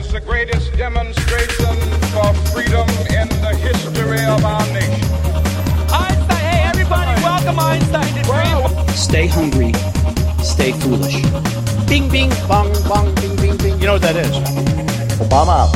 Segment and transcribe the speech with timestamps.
[0.00, 1.76] as the greatest demonstration
[2.12, 5.04] for freedom in the history of our nation.
[5.92, 8.88] Einstein, hey everybody, welcome Einstein to Dream.
[8.96, 9.72] Stay hungry,
[10.42, 11.20] stay foolish.
[11.86, 13.78] Bing, bing, bong, bong, bing, bing, bing.
[13.78, 14.32] You know what that is?
[15.20, 15.68] Obama.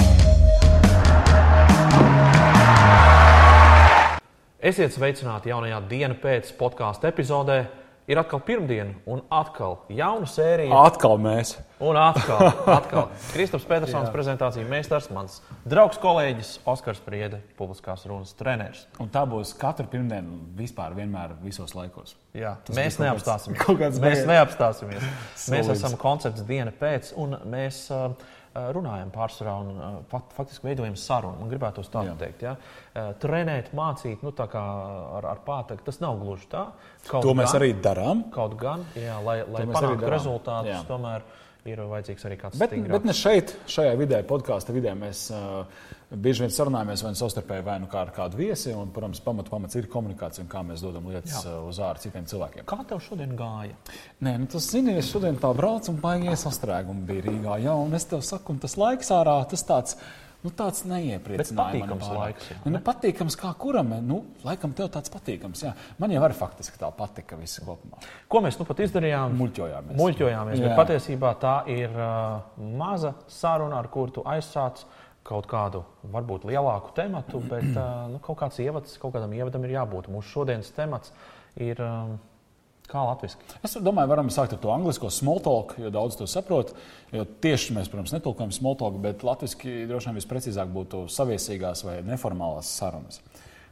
[4.64, 7.58] Esiet sveicināti jaunajā dienas pēc podkāstu epizodē.
[8.04, 10.76] Ir atkal pirmdiena, un atkal jauna sērija.
[10.84, 11.54] Atkal mēs.
[11.80, 13.06] Un atkal, atkal.
[13.32, 18.82] Kristaps Petersons, prezentācija meistars, mans draugs, kolēģis Oskars Priede, publiskās runas treneris.
[19.00, 22.12] Un tā būs katru pirmdienu, vispār, vienmēr, visos laikos.
[22.36, 23.62] Jā, Tas mēs kāds- neapstāsimies.
[23.64, 25.08] kaut kāds mēs neapstāsimies.
[25.56, 28.10] mēs esam koncepts diena pēc, un mēs uh,
[28.54, 31.40] runājam pārsvarā un uh, fakt, faktiski veidojam sarunu.
[31.40, 32.14] Man gribētu to tā Jā.
[32.20, 32.42] teikt.
[32.46, 32.52] Ja?
[32.94, 34.62] Uh, trenēt, mācīt, nu, tā kā
[35.18, 36.66] ar, ar pātagu, tas nav gluži tā.
[37.08, 38.22] Kaut To mēs gan- arī darām.
[38.34, 40.84] Kaut gan, jā, lai, lai mēs panāktu rezultātus, Jā.
[40.88, 41.22] tomēr
[41.68, 42.92] ir vajadzīgs arī kāds Bet, stingrāks.
[42.92, 45.64] bet ne šeit, šajā vidē, podkāstu vidē, mēs uh,
[46.12, 48.72] bieži vien sarunājamies vai nu savstarpēji, vai nu kā ar kādu viesi.
[48.76, 51.54] Un, protams, pamat, pamats ir komunikācija un kā mēs dodam lietas Jā.
[51.54, 52.66] uh, uz ārā citiem cilvēkiem.
[52.68, 53.76] Kā tev šodien gāja?
[54.24, 57.56] Nē, nu, tas zini, es šodien tā braucu un baigās sastrēgumu bija Rīgā.
[57.64, 59.96] Jā, un es tev saku, un tas laiks ārā, tas tāds.
[60.44, 61.40] Nu, tāds neiepriecināja
[61.72, 62.16] Bet mani pārāk.
[62.18, 63.94] laiks, jā, Nu, nu, patīkams kā kuram.
[64.04, 65.62] Nu, laikam tev tāds patīkams.
[65.64, 65.70] Jā.
[65.98, 68.02] Man jau arī faktiski tā patika viss kopumā.
[68.28, 69.38] Ko mēs nu pat izdarījām?
[69.40, 69.96] Muļķojāmies.
[69.96, 70.76] Muļķojāmies, bet Jā.
[70.82, 74.84] patiesībā tā ir uh, maza saruna, ar kuru tu aizsāc
[75.24, 75.80] kaut kādu
[76.12, 80.12] varbūt lielāku tematu, bet uh, nu, kaut kāds ievads, kaut kādam ievadam ir jābūt.
[80.12, 81.14] Mūsu šodienas temats
[81.56, 82.18] ir um,
[82.90, 83.40] kā latviešu.
[83.64, 86.74] Es domāju, varam sākt ar to angļuisko small talk, jo daudz to saprot.
[87.12, 92.70] Tieši mēs, protams, netulkojam small talk, bet latviešu droši vien visprecīzāk būtu saviesīgās vai neformālās
[92.78, 93.22] sarunas.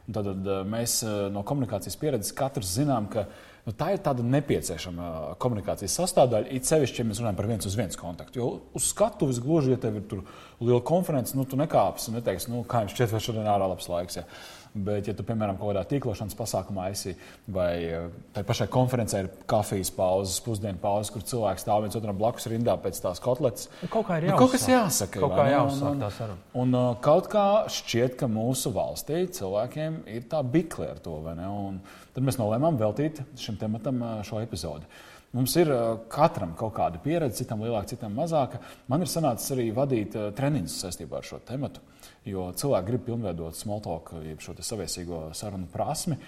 [0.03, 3.23] Un Tad tad, eh, mēs eh, no komunikācijas pieredzes katrs zinām, ka
[3.63, 6.49] nu, tā ir tāda nepieciešama eh, komunikācijas sastāvdaļa.
[6.51, 8.41] It sevišķi, ja mēs runājam par viens uz viens kontaktu.
[8.41, 10.17] Jo uz skatuves gluži, ja tev ir
[10.59, 13.87] liela konference, nu, tu nekāpsi un neteiksi, nu, kā jums šķiet, vai šodien ārā labs
[13.93, 14.19] laiks.
[14.19, 14.25] Ja.
[14.73, 17.11] Bet, ja tu, piemēram, kaut kādā tīklošanas pasākumā esi,
[17.53, 22.17] vai eh, tai pašai konferencē ir kafijas pauzes, pusdienu pauzes, kur cilvēks stāv viens otram
[22.17, 25.21] blakus rindā pēc tās kotletes, Nu, kaut kā ir nu, kaut kas jāsaka.
[25.21, 26.39] Kaut kā Un- tā saruna.
[26.57, 31.19] Un uh, kaut kā šķiet, ka mūsu valstī cilvēkiem ir tā bikle ar to.
[31.21, 31.47] vai ne?
[31.47, 31.79] Un
[32.13, 34.85] Tad mēs nolēmām veltīt šim tematam uh, šo epizodi.
[35.33, 38.59] Mums ir uh, katram kaut kāda pieredze, citam lielāka, citam mazāka.
[38.91, 41.81] Man ir sanācis arī vadīt uh, treniņus saistībā ar šo tematu,
[42.29, 46.19] jo cilvēki grib pilnveidot smalltalk, jeb šo saviesīgo sarunu prasmi.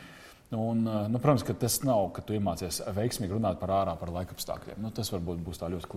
[0.56, 4.10] Un, uh, nu, protams, ka tas nav, ka tu iemācies veiksmīgi runāt par ārā, par
[4.16, 4.82] laikapstākļiem.
[4.82, 5.92] Nu, tas varbūt būs tā ļoti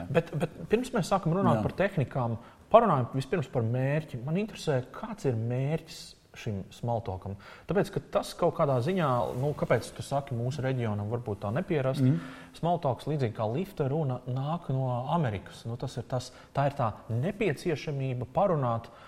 [0.00, 0.10] ne?
[0.10, 1.60] Bet, bet pirms mēs sākam runāt.
[1.60, 1.66] Jā.
[1.68, 2.38] par tehnikām,
[2.72, 4.24] parunājam vispirms par mērķi.
[4.26, 6.02] Man interesē, kāds ir mērķis
[6.38, 7.36] šim smaltokam.
[7.68, 9.10] Tāpēc, ka tas kaut kādā ziņā,
[9.40, 12.04] nu, kāpēc tu saki, mūsu reģionam varbūt tā nepierast.
[12.04, 12.18] Mm.
[12.58, 15.64] Smaltoks, līdzīgi kā lifta runa, nāk no Amerikas.
[15.66, 18.90] Nu, tas ir tas, tā ir tā nepieciešamība parunāt.
[18.90, 19.06] Uh,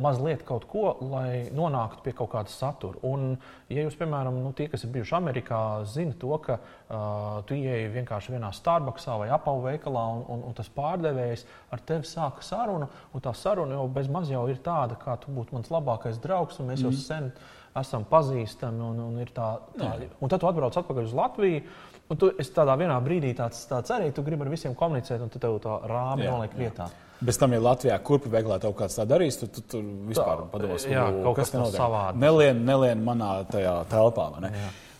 [0.00, 2.96] mazliet kaut ko, lai nonāktu pie kaut kāda satura.
[3.04, 3.34] Un,
[3.68, 5.60] ja jūs, piemēram, nu, tie, kas ir bijuši Amerikā,
[5.92, 10.56] zina to, ka uh, tu ieeji vienkārši vienā Starbucksā vai Apple veikalā, un, un, un
[10.56, 14.96] tas pārdevējs ar tevi sāka sarunu, un tā saruna jau bez maz jau ir tāda,
[14.96, 16.88] kā tu būtu mans labākais draugs, un mēs mm.
[16.88, 17.30] jau sen
[17.76, 18.80] esam pazīstami.
[18.88, 21.64] Un, un, tā, tā, un tad tu atbrauc atpakaļ uz Latviju.
[22.10, 25.30] Un tu esi tādā vienā brīdī tāds, tāds arī, tu gribi ar visiem komunicēt, un
[25.32, 26.88] tu tev tā rāmi Jā, noliek vietā.
[27.22, 30.46] Bez tam, ja Latvijā kurpju veiklā tev kāds tā darīs, tad tu tur vispār Tā,
[30.52, 32.18] padomās, jā, "U, kaut kas tāds notiek?" savāds.
[32.18, 34.30] Nelien, nelien manā tajā telpā.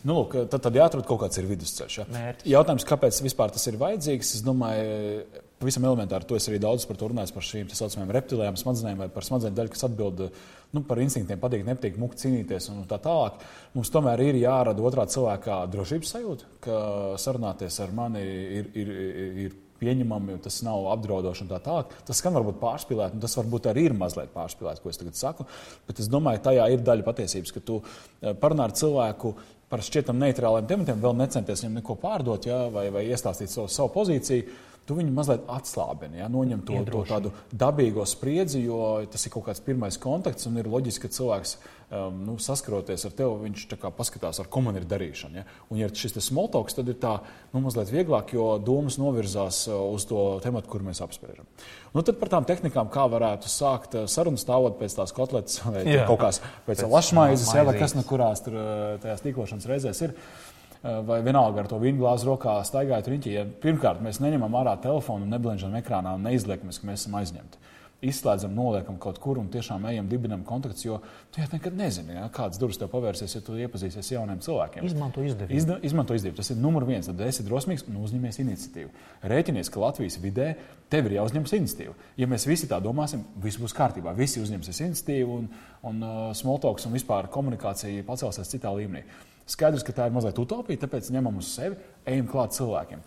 [0.03, 1.99] Nu, lūk, tad, tad jāatrod kaut kāds ir vidusceļš.
[2.01, 2.05] Ja?
[2.11, 2.47] Mērķis.
[2.51, 4.35] Jautājums, kāpēc vispār tas ir vajadzīgs?
[4.35, 5.23] Es domāju,
[5.63, 9.05] pavisam elementāri, to es arī daudz par to runāju, par šīm tā saucamajām reptilējām smadzenēm
[9.05, 10.25] vai par smadzeņu daļu, kas atbild
[10.73, 13.45] nu, par instinktiem, patīk, nepatīk, mukt cīnīties un tā tālāk.
[13.77, 16.79] Mums tomēr ir jārada otrā cilvēkā drošības sajūta, ka
[17.23, 18.25] sarunāties ar mani
[18.59, 21.97] ir, ir, ir, ir pieņemami, tas nav apdraudoši un tā tālāk.
[22.09, 25.49] Tas skan varbūt pārspīlēti, un tas varbūt arī ir mazliet pārspīlēti, ko es tagad saku.
[25.89, 29.35] Bet es domāju, tajā ir daļa patiesības, ka tu eh, parunā ar cilvēku
[29.73, 33.89] par šķietam neitrāliem tematiem, vēl necenties viņam neko pārdot ja, vai, vai iestāstīt savu, savu
[33.95, 34.59] pozīciju.
[34.83, 38.81] Tu viņu mazliet atslābini, ja, noņem to, to tādu dabīgo spriedzi, jo
[39.13, 41.53] tas ir kaut kāds pirmais kontakts, un ir loģiski, ka cilvēks
[41.93, 45.39] um, nu, saskaroties ar tevi, viņš tā kā paskatās, ar ko man ir darīšana.
[45.39, 45.47] Ja?
[45.69, 47.15] Un, ja šis smoltoks, tad ir tā
[47.53, 51.47] nu, mazliet vieglāk, jo domas novirzās uh, uz to tematu, kur mēs apspriežam.
[51.95, 55.87] Nu, tad par tām tehnikām, kā varētu sākt uh, sarunu stāvot pēc tās kotletes vai
[55.87, 56.09] Jā.
[56.11, 60.09] kaut kādas pēc Pēc lašmaizes, ja, vai kas no kurās tur uh, tajās tīklošanas reizēs
[60.09, 60.17] ir.
[60.17, 60.52] Uh,
[60.83, 63.35] Vai vienalga ar to vīnu glāzi rokā staigājot riņķī.
[63.37, 67.61] Ja pirmkārt, mēs neņemam ārā telefonu, neblendžam ekrānā un neizliekamies, ka mēs esam aizņemti.
[68.03, 70.99] Izslēdzam, noliekam kaut kur un tiešām ejam, dibinam kontaktus, jo
[71.33, 74.87] tu jau nekad nezini, ja, kādas durvis tev pavērsies, ja tu iepazīsies ar jauniem cilvēkiem.
[74.89, 75.59] Izmanto izdevību.
[75.61, 76.39] Izda, izmanto izdevību.
[76.41, 77.09] Tas ir numur viens.
[77.09, 78.93] Tad esi drosmīgs un uzņemies iniciatīvu.
[79.33, 80.53] Rēķinies, ka Latvijas vidē
[80.93, 81.97] tev ir jāuzņemas iniciatīva.
[82.19, 84.15] Ja mēs visi tā domāsim, viss būs kārtībā.
[84.19, 85.51] Visi uzņemsies iniciatīvu un,
[85.89, 89.07] un uh, smoltoks un vispār komunikācija pacelsies citā līmenī.
[89.53, 91.79] Skaidrs, ka tā ir mazliet utopija, tāpēc ņemam uz sevi,
[92.09, 93.03] ejam klāt cilvēkiem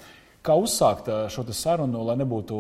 [0.46, 2.58] kā uzsākt eh, šo sarunu, lai nebūtu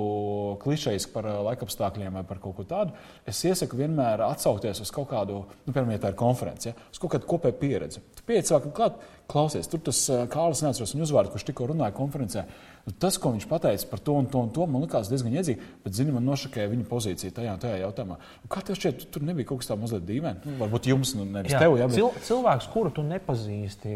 [0.63, 2.95] klišejiski par eh, laikapstākļiem vai par kaut ko tādu,
[3.27, 7.01] es iesaku vienmēr atsaukties uz kaut kādu, nu, piemēram, ja tā ir konference, ja, uz
[7.01, 8.03] kaut kādu kopēju pieredzi.
[8.17, 8.99] Tu pieiet cilvēkam klāt,
[9.31, 12.45] klausies, tur tas Kārlis neatceros viņa uzvārdu, kurš tikko runāja konferencē.
[12.85, 15.57] Nu, tas, ko viņš pateica par to un to, un to man likās diezgan iedzīgi,
[15.81, 18.17] bet, zini, man nošakēja viņa pozīcija tajā, tajā jautājumā.
[18.43, 20.43] Nu, kā tev šķiet, tur nebija kaut kas tāds mazliet dīvains?
[20.45, 21.97] Nu, varbūt jums, nu, nevis Jā, tev, jā, bet...
[21.97, 23.95] Cil cilvēks, kuru tu nepazīsti,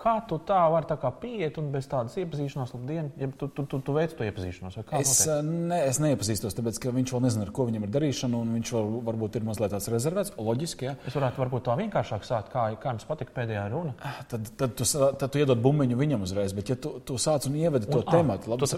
[0.00, 3.66] kā tu tā vari tā kā pieiet un bez tādas iepazīšanās, labdien, ja tu, tu,
[3.68, 4.80] tu, tu veic to iepazīšanos?
[5.02, 8.56] Es, ne, es neiepazīstos, tāpēc, ka viņš vēl nezina, ar ko viņam ir darīšana, un
[8.56, 10.88] viņš vēl varbūt ir mazliet tāds rezervēts, loģiski.
[10.88, 10.96] Jā.
[11.04, 13.92] Es varētu varbūt tā vienkāršāk sākt, kā, kā jums patika pēdējā runa.
[14.28, 14.84] Tad, tad, tu,
[15.20, 18.00] tad tu iedod bumbiņu viņam uzreiz, bet ja tu, tu sāc un ievedi to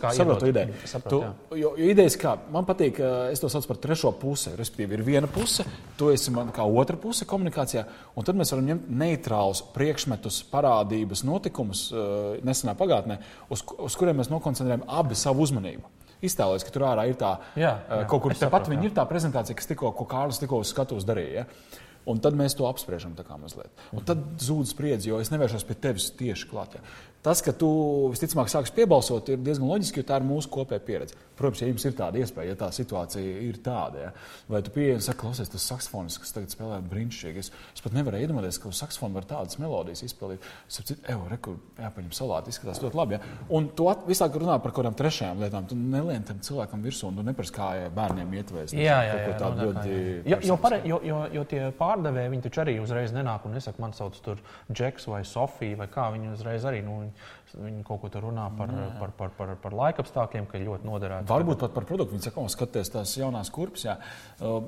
[0.02, 0.74] kā saprotu iedod- ideju.
[0.88, 3.00] saprotu, Tu, jo, jo idejas kā, man patīk,
[3.32, 4.50] es to saucu par trešo pusi.
[4.56, 5.64] Respektīvi, ir viena puse,
[5.98, 7.84] tu esi man kā otra puse komunikācijā,
[8.16, 11.90] un tad mēs varam ņemt neitrālus priekšmetus, parādības, notikumus
[12.46, 13.18] nesenā pagātnē,
[13.50, 15.82] uz, uz kuriem mēs nokoncentrējam abi savu uzmanību.
[16.24, 19.54] Iztēlojies, ka tur ārā ir tā Jā, jā, kaut kur tepat viņa ir tā prezentācija,
[19.58, 21.44] kas tikko, ko Kārlis tikko uz skatuves darīja.
[21.44, 21.82] Ja?
[22.06, 23.72] Un tad mēs to apspriežam tā kā mazliet.
[23.96, 26.76] Un tad zūd spriedzi, jo es nevēršos pie tevis tieši klāt.
[26.78, 26.84] Ja.
[27.26, 27.68] Tas, ka tu
[28.12, 31.16] visticamāk sāksi piebalsot, ir diezgan loģiski, jo tā ir mūsu kopējā pieredze.
[31.36, 34.12] Protams, ja jums ir tāda iespēja, ja tā situācija ir tāda, ja,
[34.48, 37.42] vai tu pieeji un saki, klausies, tas saksofonis, kas tagad spēlē brīnišķīgi.
[37.42, 40.46] Es, es pat nevaru iedomāties, ka uz saksofona var tādas melodijas izpildīt.
[40.70, 43.18] Es saprotu, ej, rekur, jāpaņem salāti, izskatās ļoti labi.
[43.18, 43.34] Ja.
[43.58, 45.66] Un tu at- laiku runā par kaut kādām trešajām lietām.
[45.68, 48.74] Tu nelien tam cilvēkam virsū, un tu neprasi, kā bērniem ietvēs.
[48.76, 49.96] Jā, jā, jā, nu, kā, ļoti.
[49.96, 50.30] jā.
[50.30, 53.82] Jo, jo, pare, jo, jo, jo tie pārdevēji, viņi taču arī uzreiz nenāk un nesaka,
[53.82, 54.40] man sauc tur
[54.72, 58.48] Džeks vai Sofija, vai kā viņi uzreiz arī, nu, viņi, viņi kaut ko tur runā
[58.58, 61.30] par, par, par, par, par laikapstākļiem, ka ļoti noderētu.
[61.30, 62.16] Varbūt pat par produktu.
[62.16, 63.86] Viņi saka, o, skatieties, tās jaunās kurpes.
[63.88, 64.00] Jā.
[64.40, 64.64] Uh,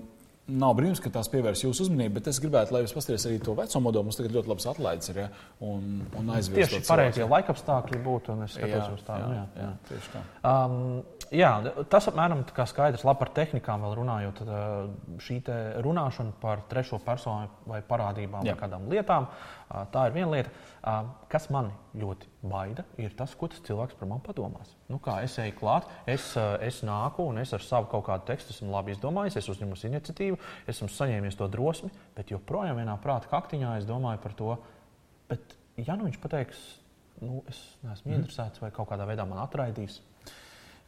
[0.49, 3.53] Nav brīnums, ka tās pievērs jūsu uzmanību, bet es gribētu, lai jūs paskatīties arī to
[3.53, 4.07] veco modeli.
[4.07, 5.27] Mums tagad ļoti labs atlaides ir ja?
[5.61, 6.79] un, un aizvietot.
[6.79, 9.29] Tieši pareizie laikapstākļi būtu, un es skatos uz tādu.
[9.37, 9.69] jā, Jā, jā.
[9.91, 10.23] tieši tā.
[10.49, 10.79] Um,
[11.35, 11.51] jā,
[11.91, 13.05] tas apmēram tā kā skaidrs.
[13.07, 14.41] Labi par tehnikām vēl runājot.
[14.41, 15.39] Tad, uh, šī
[15.85, 18.55] runāšana par trešo personu vai parādībām Jā.
[18.55, 20.51] vai kādām lietām, uh, tā ir viena lieta.
[20.79, 24.71] Uh, Kas man ļoti baida, ir tas, ko tas cilvēks par mani padomās.
[24.89, 26.31] Nu, kā es eju klāt, es,
[26.65, 30.39] es nāku un es ar savu kaut kādu tekstu esmu labi izdomājis, es uzņemu iniciatīvu,
[30.73, 34.57] esmu saņēmis to drosmi, bet joprojām vienā prāta kaktiņā es domāju par to,
[35.29, 36.63] bet ja nu viņš pateiks,
[37.21, 38.23] nu, es neesmu Mhm.
[38.23, 40.01] interesēts vai kaut kādā veidā man atraidīs.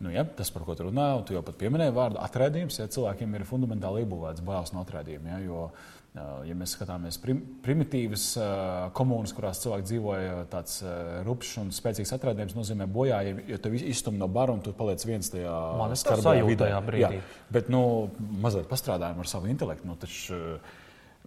[0.00, 2.88] Nu, ja, tas, par ko tu runā, un tu jau pat pieminēji vārdu atraidījums, ja
[2.88, 5.34] cilvēkiem ir fundamentāli iebūvēts bailes no atraidījuma.
[5.34, 5.66] Ja, jo,
[6.48, 8.24] ja mēs skatāmies prim, primitīvas
[8.96, 10.80] komunas, kurās cilvēki dzīvoja, tāds
[11.28, 15.30] rupšs un spēcīgs atraidījums nozīmē bojājumu, jo tev izstum no bara un tu paliec viens
[15.36, 15.54] tajā
[16.00, 16.72] skarbajā vidē.
[17.04, 17.12] Jā,
[17.52, 17.82] bet nu,
[18.40, 19.90] mazliet pastrādājam ar savu intelektu.
[19.90, 20.40] Nu, taču,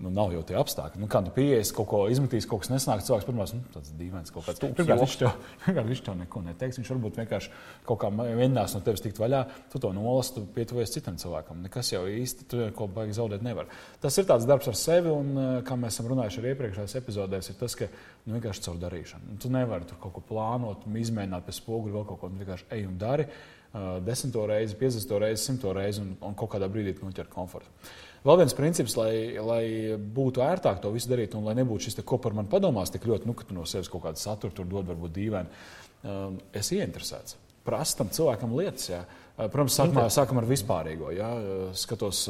[0.01, 0.97] Nu, nav jau tie apstākļi.
[1.03, 3.03] Nu, kā tu pieejies, kaut ko izmetīs, kaut kas nesnāk.
[3.05, 4.63] Cilvēks pirmā nu, tāds dīvains kaut kāds.
[4.63, 6.79] Pirmkārt, viņš tev, viņš tev neko neteiks.
[6.81, 7.51] Viņš varbūt vienkārši
[7.85, 9.43] kaut kā mēģinās no tevis tikt vaļā.
[9.69, 11.61] Tu to nolasti, tu pietuvies citam cilvēkam.
[11.67, 13.69] Nekas jau īsti tur ko baigi zaudēt nevar.
[14.01, 17.53] Tas ir tāds darbs ar sevi, un uh, kā mēs esam runājuši arī iepriekšējās epizodēs,
[17.53, 19.29] ir tas, ka nu, vienkārši caur darīšanu.
[19.29, 22.33] Nu, tu nevari tur kaut ko plānot, izmēģināt pie spoguļa vēl kaut ko.
[22.33, 23.29] Tu vienkārši ej un dari.
[24.05, 27.71] Desmito reizi, piecdesmito reizi, simto reizi un, un kaut kādā brīdī noķer komfortu.
[28.23, 29.63] Vēl viens princips, lai, lai
[29.97, 33.07] būtu ērtāk to visu darīt, un lai nebūtu šis, te, ko par mani padomās, tik
[33.09, 35.65] ļoti, nu, ka tu no sevis kaut kādu saturu tur dod, varbūt dīvaini.
[36.55, 37.39] Es ieinteresēts.
[37.63, 38.89] Prasa tam cilvēkam lietas.
[38.91, 39.01] Jā.
[39.33, 41.09] Protams, sākumā, sākam ar vispārīgo.
[41.15, 41.29] Jā.
[41.79, 42.25] Skatos,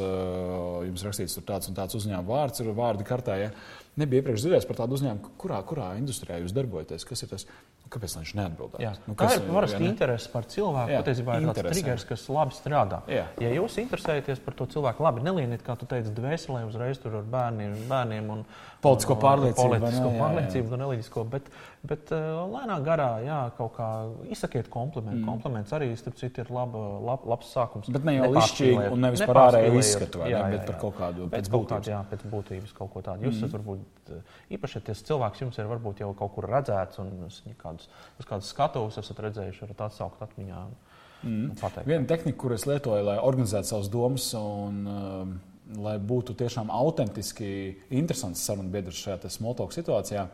[0.87, 3.37] jums rakstīts tur tāds un tāds uzņēmuma vārds, ir vārdi kartē.
[3.41, 3.53] Jā.
[3.99, 7.05] Nebija iepriekš dzirdējis par tādu uzņēmumu, kurā, kurā industrijā jūs darbojaties.
[7.09, 7.47] Kas ir tas?
[7.93, 8.81] Nu, Kāpēc viņš neatbildētu?
[8.81, 8.91] Jā.
[9.05, 9.89] Nu, Tā kas, ir parasti ne?
[9.91, 10.95] interese par cilvēku.
[11.03, 13.01] Patiesībā ir tāds triggers, kas labi strādā.
[13.11, 13.25] Jā.
[13.43, 17.27] Ja jūs interesējaties par to cilvēku, labi, nelieniet, kā tu teici, dvēselē uzreiz tur ar
[17.35, 18.45] bērniem, bērniem un
[18.83, 19.85] Politisko pārliecību, vai ne?
[19.85, 20.21] Politisko Jā, jā.
[20.23, 21.21] pārliecību, un reliģisko.
[21.31, 21.45] Bet,
[21.87, 23.87] bet uh, lēnā garā, jā, kaut kā
[24.33, 25.21] izsakiet komplimentu.
[25.21, 25.29] Mm.
[25.29, 27.87] Kompliments arī, starp citu, ir laba, lab, labs sākums.
[27.93, 30.75] Bet ne jau izšķīgi un nevis par ārēju izskatu, vai ne, Jā, bet jā, par
[30.75, 30.81] jā.
[30.81, 31.79] kaut kādu- Pēc pēc būtības.
[31.79, 33.23] kāda, jā, pēc būtības kaut ko tādu.
[33.29, 36.99] Jūs esat varbūt eh, īpaši, ja tas cilvēks jums ir varbūt jau kaut kur redzēts
[36.99, 37.29] un viņa
[37.87, 40.63] kādus, uz kādus skatuves esat redzējuši, varat atsaukt atmiņā.
[41.23, 41.53] Mm.
[41.59, 41.87] Pateikt.
[41.87, 45.37] Viena tehnika, kur es lietoju, lai organizētu savas domas un um,
[45.83, 47.47] lai būtu tiešām autentiski
[47.95, 50.27] interesants sarunu biedrs šajā smalltalk situācijā,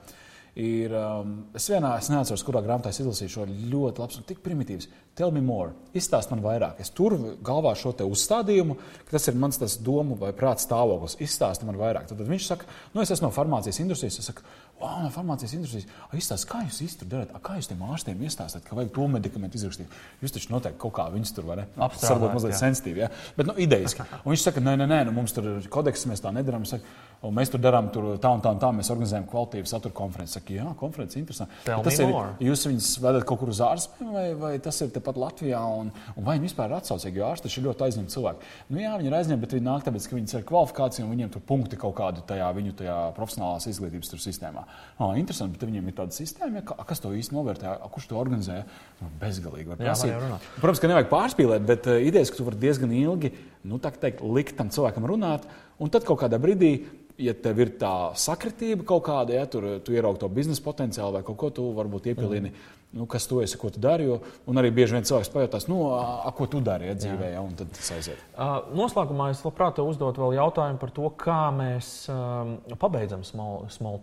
[0.58, 4.89] Ir, um, es vienā, es neatceros, kurā grāmatā es izlasīju šo ļoti labu, tik primitīvs.
[5.15, 6.82] Tell me more, izstāst man vairāk.
[6.82, 7.15] Es tur
[7.46, 8.75] galvā šo te uzstādījumu,
[9.06, 11.20] ka tas ir mans tas domu vai prāta stāvoklis.
[11.22, 12.10] Izstāst man vairāk.
[12.10, 14.20] Tad, tad viņš saka, nu es esmu no farmācijas industrijas.
[14.24, 14.44] Es saku,
[14.79, 15.88] wow, no farmācijas industrijas.
[16.15, 20.00] Izstāst, kā jūs darat, A, kā jūs tiem ārstiem iestāstāt, ka vajag to medikamentu izrakstīt.
[20.24, 23.03] Jūs taču noteikti kaut kā viņus tur Apstrādājat, varbūt mazliet sensitīvi.
[23.03, 23.12] Ja?
[23.38, 24.05] Bet, nu, idejiski.
[24.24, 26.67] Un viņš saka, nē, nē, nē nu, mums tur ir kodeks, mēs tā nedarām.
[26.67, 26.88] Es saku,
[27.19, 28.69] Un mēs tur darām tur tā un tā, un tā.
[28.71, 30.38] Mēs organizējam kvalitīvu satura konferenci.
[30.38, 31.57] Saka, jā, konferences ir interesanti.
[31.67, 32.13] Tas ir,
[32.45, 35.59] jūs viņus vedat kaut kur uz ārzemēm, vai, vai tas ir tepat Latvijā?
[35.81, 37.19] Un, un vai viņi vispār ir atsaucīgi?
[37.19, 38.51] Jo ārsti ir ļoti aizņemti cilvēki.
[38.69, 41.33] Nu, jā, viņi ir aizņemti, bet viņi nāk tāpēc, ka viņi ir kvalifikācija un viņiem
[41.36, 44.63] tur punkti kaut kādi tajā viņu tajā profesionālās izglītības sistēmā.
[44.99, 48.17] Oh, interesanti, bet viņiem ir tāda sistēma, ja, ka- kas to īsti novērtē, kurš to
[48.19, 48.63] organizē.
[48.99, 49.79] Nu, bezgalīgi var
[50.11, 50.17] Jā.
[50.59, 53.31] Protams, ka nevajag pārspīlēt, bet uh, idejas, ka tu vari diezgan ilgi
[53.63, 55.47] nu, teikt, likt tam cilvēkam runāt,
[55.79, 56.73] un tad kaut kādā brīdī.
[57.19, 61.23] Ja tev ir tā sakritība kaut kāda, ja tur tu ieraugi to biznesa potenciālu vai
[61.27, 62.77] kaut ko tu varbūt iepilini, mm.
[62.91, 64.08] Nu, kas tu esi, ko tu dari.
[64.10, 64.19] Jo,
[64.50, 67.43] un arī bieži vien cilvēks pajautās, nu, a, a, ko tu dari ja, dzīvē, ja,
[67.46, 68.22] un tad tas aiziet.
[68.34, 73.25] Uh, Noslēgumā es labprāt uzdotu vēl jautājumu par to, kā mēs um, pabeidzam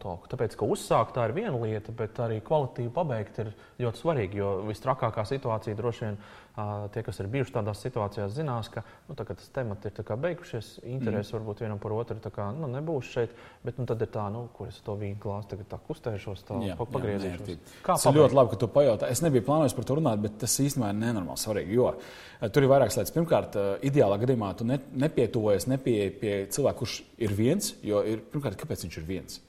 [0.02, 0.30] talk.
[0.30, 4.42] Tāpēc, ka uzsākt tā ir viena lieta, bet arī kvalitīvi pabeigt ir ļoti svarīgi.
[4.42, 9.16] Jo visstrakākā situācija droši vien uh, tie, kas ir bijuši tādās situācijās, zinās, ka nu,
[9.18, 11.38] tā, tas temats ir beigušies, interesi mm.
[11.38, 13.34] varbūt vienam par otru tā kā, nu, nebūs šeit.
[13.66, 16.78] Bet nu, tad ir tā, nu, kur es to vīnu klāstu, tagad kustēšos, tā Jā,
[16.78, 17.42] pa- pagriezīšos.
[17.42, 17.74] nērtība.
[17.82, 19.08] Kā Tas ir ļoti labi, ka tu pajautā.
[19.10, 21.76] Es nebiju plānojis par to runāt, bet tas īstenībā ir nenormāli svarīgi.
[21.78, 23.14] Jo eh, tur ir vairākas lietas.
[23.16, 27.74] Pirmkārt, eh, ideālā gadījumā tu ne, nepietuvojies nepie, pie cilvēka, kurš ir viens.
[27.86, 29.40] Jo ir, pirmkārt, kāpēc viņš ir viens?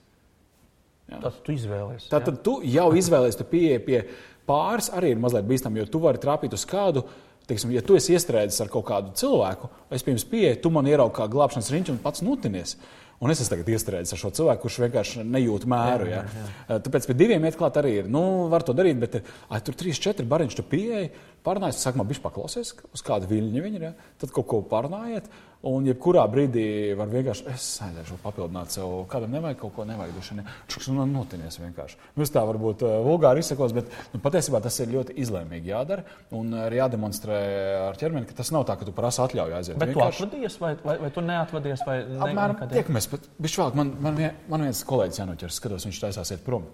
[1.08, 2.10] Tas tu izvēlies.
[2.12, 4.02] Tātad tu jau izvēlējies, tu pieeji pie
[4.48, 7.06] pāris, arī ir mazliet bīstami, jo tu vari trāpīt uz kādu.
[7.48, 11.16] Teiksim, ja tu esi iestrēdzis ar kaut kādu cilvēku, es pirms pieeju, tu man ieraugi
[11.16, 12.76] kā glābšanas riņķi un pats nutinies.
[13.18, 16.06] Un es esmu tagad iestrēdzis ar šo cilvēku, kurš vienkārši nejūt mēru.
[16.12, 16.78] Jā, jā, jā.
[16.86, 18.12] Tāpēc pie diviem iet klāt arī ir.
[18.14, 18.22] Nu,
[18.52, 21.10] var to darīt, bet ai, tur trīs, četri bariņš tu pieeji,
[21.48, 23.88] parunājies, sākumā bišķi paklausies, uz kādu viļņu viņi ir.
[23.90, 23.94] Jā.
[24.22, 25.32] Tad kaut ko parunājiet.
[25.66, 30.44] Un, jebkurā brīdī var vienkārši, es aiziešu papildināt sev, kādam nevajag kaut ko, nevajag dušani.
[30.70, 31.98] Čuks, nu, notinies vienkārši.
[32.14, 36.06] Nu, tā varbūt uh, vulgāri izsakos, bet nu, patiesībā tas ir ļoti izlēmīgi jādara.
[36.38, 37.40] Un arī jādemonstrē
[37.88, 39.80] ar ķermeni, ka tas nav tā, ka tu prasa atļauju aiziet.
[39.82, 41.84] Bet tu Vienkārši- atvadies, vai, vai, vai tu neatvadies?
[41.90, 42.78] Vai Apmēram nekad?
[43.08, 43.28] Tiekamies.
[43.32, 44.18] bet Bišķi vēl, man, man,
[44.50, 46.66] man viens kolēģis jānoķers, skatos, viņš taisās iet prom.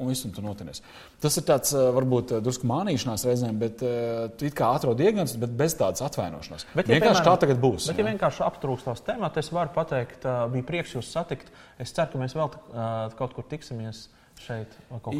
[0.00, 0.80] Un viss tur notinies.
[1.20, 3.82] Tas ir tāds, eh, varbūt, eh, drusku mānīšanās reizēm, bet
[4.38, 6.64] tu it kā atrod diagnozi, bet bez tādas atvainošanās.
[6.74, 7.88] Bet, ja, vienkārši piemēram, tā tagad būs.
[7.90, 11.52] Bet, ja vienkārši aptrūkst tās tēmas, es varu pateikt, bija prieks jūs satikt.
[11.78, 12.50] Es ceru, ka mēs vēl
[13.16, 14.08] kaut kur tiksimies
[14.40, 14.72] šeit.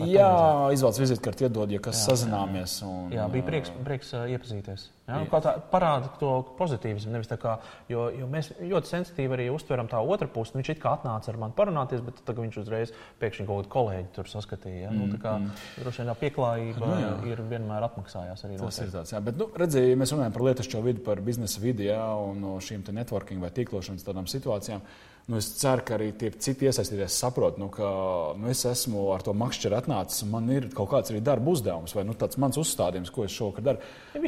[0.08, 0.30] Jā,
[0.72, 2.78] izvēlēties vizītkarti, iedod, ja kas Jā, sazināmies.
[2.86, 4.88] Un, Jā, bija prieks, prieks iepazīties.
[5.10, 7.14] Jā, un kā tā parāda to pozitīvismu.
[7.14, 7.56] Nevis tā kā,
[7.90, 10.56] jo, jo mēs ļoti sensitīvi arī uztveram tā otru pusi.
[10.58, 14.08] Viņš it kā atnāca ar mani parunāties, bet tagad viņš uzreiz pēkšņi kaut kādu kolēģi
[14.16, 14.86] tur saskatīja.
[14.86, 14.94] Ja?
[14.94, 15.36] Nu, tā kā
[15.80, 17.12] droši vien tā pieklājība Nu, jā.
[17.32, 18.58] ir vienmēr atmaksājās arī.
[18.60, 18.96] Tas ir noteikti.
[18.96, 22.02] tāds, jā, bet, nu, redziet, ja mēs runājam par lietišķo vidi, par biznesa vidi jā,
[22.24, 24.84] un no šīm te networking vai tīklošanas tādām situācijām.
[25.30, 27.86] Nu, es ceru, ka arī tie citi iesaistīties saprot, nu, ka
[28.40, 31.94] nu, es esmu ar to makšķeru atnācis, un man ir kaut kāds arī darba uzdevums,
[31.94, 33.84] vai nu, tāds mans uzstādījums, ko es šovakar daru.
[34.16, 34.22] Ja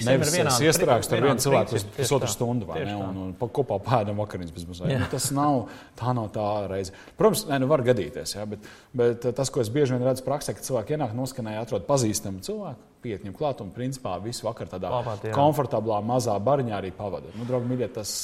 [0.72, 2.96] iestrēgstu ar vienu cilvēku uz pusotru stundu, vai ne?
[2.98, 4.98] Un, un pa- kopā pēdām vakariņas bez mazliet.
[5.02, 5.60] Nu, tas nav,
[6.00, 6.96] tā nav tā reize.
[7.20, 10.56] Protams, ne, nu, var gadīties, jā, bet, bet tas, ko es bieži vien redzu praksē,
[10.58, 14.90] ka cilvēki ienāk noskanēja, atrod pazīstamu cilvēku, pieiet viņam klāt un principā visu vakaru tādā
[14.92, 15.34] Pavada, jā.
[15.36, 17.30] komfortablā mazā bariņā arī pavada.
[17.38, 18.14] Nu, draugi, mīļie, tas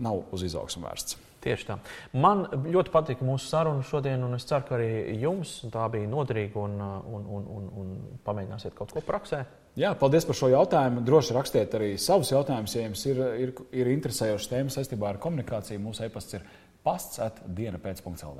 [0.00, 1.18] nav uz izaugsmu vērsts.
[1.42, 1.74] Tieši tā.
[2.14, 6.60] Man ļoti patika mūsu saruna šodien, un es ceru, ka arī jums tā bija noderīga
[6.62, 7.88] un, un, un, un, un
[8.24, 9.40] pamēģināsiet kaut ko praksē.
[9.78, 11.00] Jā, paldies par šo jautājumu.
[11.06, 15.80] Droši rakstiet arī savus jautājumus, ja jums ir, ir, ir interesējošas tēmas saistībā ar komunikāciju.
[15.80, 16.44] Mūsu e-pasts ir
[16.84, 18.34] pasts at diena pēc.cl.